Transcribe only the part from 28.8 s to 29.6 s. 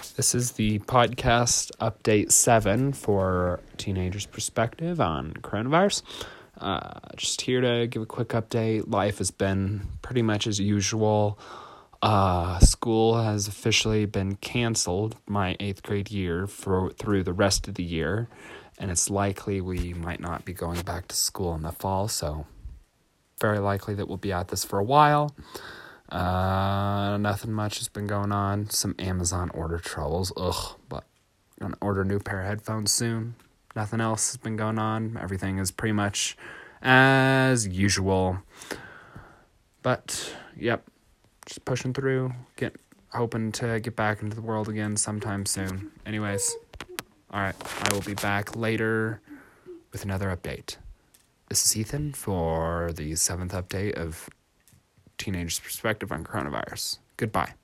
Amazon